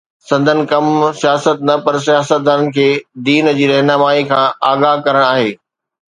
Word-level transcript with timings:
سندن 0.27 0.57
ڪم 0.71 0.85
سياست 1.21 1.57
نه 1.67 1.75
پر 1.83 1.95
سياستدانن 2.07 2.71
کي 2.77 2.85
دين 3.27 3.49
جي 3.59 3.67
رهنمائيءَ 3.73 4.25
کان 4.31 4.47
آگاهه 4.71 5.05
ڪرڻ 5.09 5.23
آهي 5.27 5.53